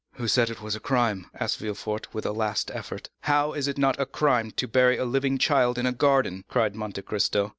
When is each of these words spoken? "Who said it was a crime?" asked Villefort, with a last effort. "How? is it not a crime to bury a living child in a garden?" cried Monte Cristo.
"Who 0.13 0.27
said 0.27 0.49
it 0.49 0.63
was 0.63 0.75
a 0.75 0.79
crime?" 0.79 1.27
asked 1.35 1.59
Villefort, 1.59 2.11
with 2.11 2.25
a 2.25 2.31
last 2.31 2.71
effort. 2.73 3.11
"How? 3.19 3.53
is 3.53 3.67
it 3.67 3.77
not 3.77 3.99
a 4.01 4.07
crime 4.07 4.49
to 4.53 4.67
bury 4.67 4.97
a 4.97 5.05
living 5.05 5.37
child 5.37 5.77
in 5.77 5.85
a 5.85 5.91
garden?" 5.93 6.43
cried 6.49 6.73
Monte 6.75 7.03
Cristo. 7.03 7.49